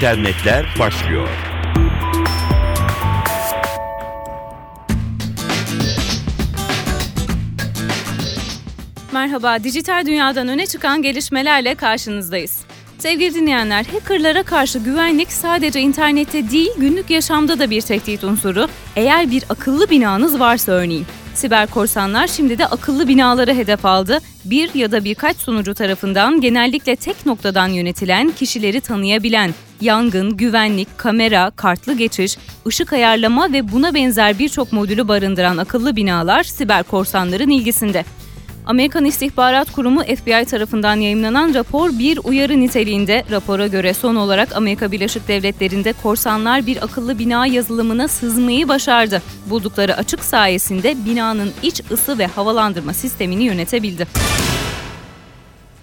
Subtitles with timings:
[0.00, 1.28] İnternetler başlıyor.
[9.12, 12.60] Merhaba, dijital dünyadan öne çıkan gelişmelerle karşınızdayız.
[12.98, 18.68] Sevgili dinleyenler, hackerlara karşı güvenlik sadece internette değil, günlük yaşamda da bir tehdit unsuru.
[18.96, 21.06] Eğer bir akıllı binanız varsa örneğin.
[21.34, 24.18] Siber korsanlar şimdi de akıllı binaları hedef aldı.
[24.44, 31.50] Bir ya da birkaç sunucu tarafından genellikle tek noktadan yönetilen, kişileri tanıyabilen, yangın, güvenlik, kamera,
[31.56, 38.04] kartlı geçiş, ışık ayarlama ve buna benzer birçok modülü barındıran akıllı binalar siber korsanların ilgisinde.
[38.66, 43.24] Amerikan İstihbarat Kurumu FBI tarafından yayımlanan rapor bir uyarı niteliğinde.
[43.30, 49.22] Rapora göre son olarak Amerika Birleşik Devletleri'nde korsanlar bir akıllı bina yazılımına sızmayı başardı.
[49.46, 54.06] Buldukları açık sayesinde binanın iç ısı ve havalandırma sistemini yönetebildi.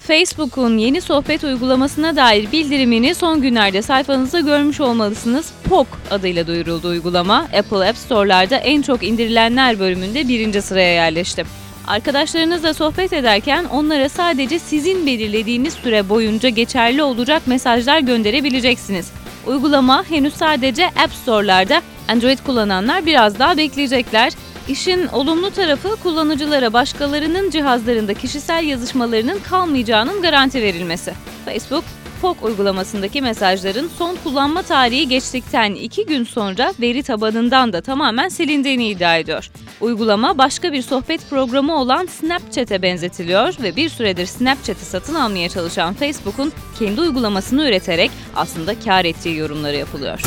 [0.08, 5.52] Facebook'un yeni sohbet uygulamasına dair bildirimini son günlerde sayfanızda görmüş olmalısınız.
[5.70, 7.38] POK adıyla duyuruldu uygulama.
[7.38, 11.46] Apple App Store'larda en çok indirilenler bölümünde birinci sıraya yerleşti.
[11.88, 19.12] Arkadaşlarınızla sohbet ederken onlara sadece sizin belirlediğiniz süre boyunca geçerli olacak mesajlar gönderebileceksiniz.
[19.48, 24.34] Uygulama henüz sadece App Store'larda, Android kullananlar biraz daha bekleyecekler.
[24.68, 31.14] İşin olumlu tarafı kullanıcılara başkalarının cihazlarında kişisel yazışmalarının kalmayacağının garanti verilmesi.
[31.46, 31.84] Facebook,
[32.22, 38.88] POK uygulamasındaki mesajların son kullanma tarihi geçtikten 2 gün sonra veri tabanından da tamamen silindiğini
[38.88, 39.50] iddia ediyor.
[39.82, 45.94] Uygulama başka bir sohbet programı olan Snapchat'e benzetiliyor ve bir süredir Snapchat'i satın almaya çalışan
[45.94, 50.22] Facebook'un kendi uygulamasını üreterek aslında kar ettiği yorumları yapılıyor.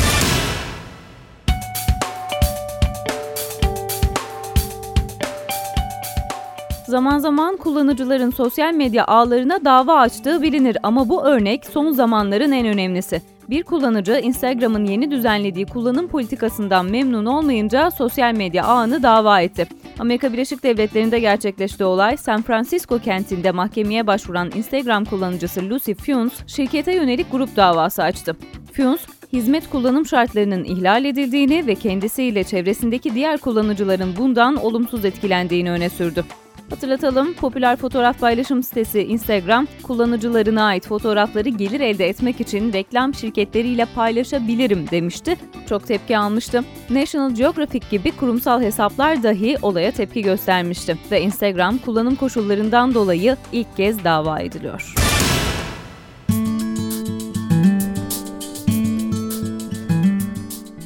[6.91, 12.65] Zaman zaman kullanıcıların sosyal medya ağlarına dava açtığı bilinir ama bu örnek son zamanların en
[12.65, 13.21] önemlisi.
[13.49, 19.67] Bir kullanıcı Instagram'ın yeni düzenlediği kullanım politikasından memnun olmayınca sosyal medya ağını dava etti.
[19.99, 26.95] Amerika Birleşik Devletleri'nde gerçekleşti olay, San Francisco kentinde mahkemeye başvuran Instagram kullanıcısı Lucy Funes, şirkete
[26.95, 28.35] yönelik grup davası açtı.
[28.73, 29.01] Funes,
[29.33, 36.25] hizmet kullanım şartlarının ihlal edildiğini ve kendisiyle çevresindeki diğer kullanıcıların bundan olumsuz etkilendiğini öne sürdü.
[36.71, 43.85] Hatırlatalım, popüler fotoğraf paylaşım sitesi Instagram, kullanıcılarına ait fotoğrafları gelir elde etmek için reklam şirketleriyle
[43.95, 45.37] paylaşabilirim demişti.
[45.69, 46.63] Çok tepki almıştı.
[46.89, 53.77] National Geographic gibi kurumsal hesaplar dahi olaya tepki göstermişti ve Instagram kullanım koşullarından dolayı ilk
[53.77, 55.10] kez dava ediliyor.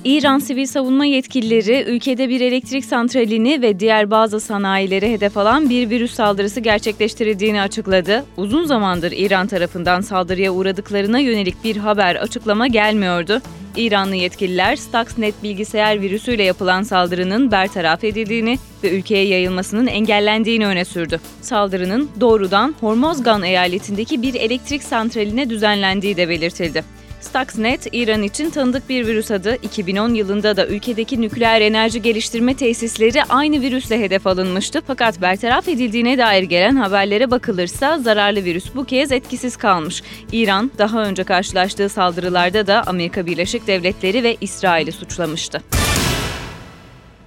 [0.06, 5.90] İran sivil savunma yetkilileri ülkede bir elektrik santralini ve diğer bazı sanayileri hedef alan bir
[5.90, 8.26] virüs saldırısı gerçekleştirildiğini açıkladı.
[8.38, 13.42] Uzun zamandır İran tarafından saldırıya uğradıklarına yönelik bir haber açıklama gelmiyordu.
[13.76, 21.20] İranlı yetkililer Stuxnet bilgisayar virüsüyle yapılan saldırının bertaraf edildiğini ve ülkeye yayılmasının engellendiğini öne sürdü.
[21.42, 26.84] Saldırının doğrudan Hormozgan eyaletindeki bir elektrik santraline düzenlendiği de belirtildi.
[27.22, 29.58] Stuxnet, İran için tanıdık bir virüs adı.
[29.62, 34.81] 2010 yılında da ülkedeki nükleer enerji geliştirme tesisleri aynı virüsle hedef alınmıştı.
[34.88, 40.04] Fakat bertaraf edildiğine dair gelen haberlere bakılırsa zararlı virüs bu kez etkisiz kalmış.
[40.31, 45.62] İran, daha önce karşılaştığı saldırılarda da Amerika Birleşik Devletleri ve İsrail'i suçlamıştı.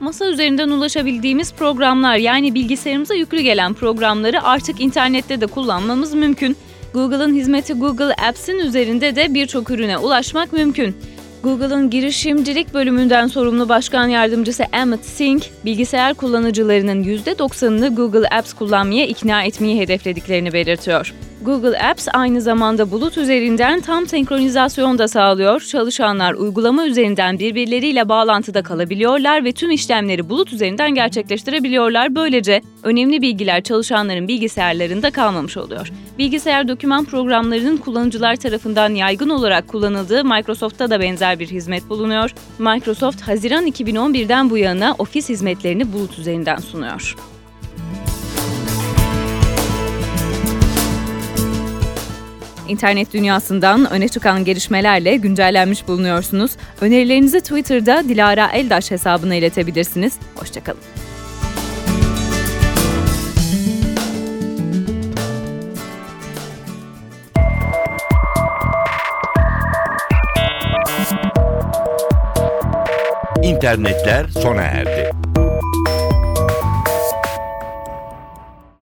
[0.00, 6.56] Masa üzerinden ulaşabildiğimiz programlar yani bilgisayarımıza yüklü gelen programları artık internette de kullanmamız mümkün.
[6.94, 10.96] Google'ın hizmeti Google Apps'in üzerinde de birçok ürüne ulaşmak mümkün.
[11.42, 19.42] Google'ın girişimcilik bölümünden sorumlu başkan yardımcısı Emmett Singh, bilgisayar kullanıcılarının %90'ını Google Apps kullanmaya ikna
[19.42, 21.14] etmeyi hedeflediklerini belirtiyor.
[21.42, 25.60] Google Apps aynı zamanda bulut üzerinden tam senkronizasyon da sağlıyor.
[25.60, 32.14] Çalışanlar uygulama üzerinden birbirleriyle bağlantıda kalabiliyorlar ve tüm işlemleri bulut üzerinden gerçekleştirebiliyorlar.
[32.14, 35.92] Böylece önemli bilgiler çalışanların bilgisayarlarında kalmamış oluyor.
[36.18, 42.34] Bilgisayar doküman programlarının kullanıcılar tarafından yaygın olarak kullanıldığı Microsoft'ta da benzer bir hizmet bulunuyor.
[42.58, 47.16] Microsoft Haziran 2011'den bu yana ofis hizmetlerini bulut üzerinden sunuyor.
[52.68, 56.50] İnternet dünyasından öne çıkan gelişmelerle güncellenmiş bulunuyorsunuz.
[56.80, 60.18] Önerilerinizi Twitter'da Dilara Eldaş hesabına iletebilirsiniz.
[60.34, 60.80] Hoşçakalın.
[73.42, 75.17] İnternetler sona erdi.